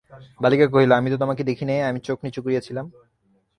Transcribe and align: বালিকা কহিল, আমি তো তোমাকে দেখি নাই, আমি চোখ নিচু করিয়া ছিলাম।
বালিকা 0.43 0.65
কহিল, 0.73 0.91
আমি 0.99 1.09
তো 1.13 1.17
তোমাকে 1.23 1.41
দেখি 1.49 1.65
নাই, 1.69 1.79
আমি 1.89 1.99
চোখ 2.07 2.17
নিচু 2.25 2.39
করিয়া 2.45 2.61
ছিলাম। 2.67 2.85